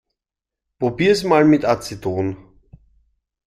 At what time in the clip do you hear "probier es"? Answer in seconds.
0.79-1.23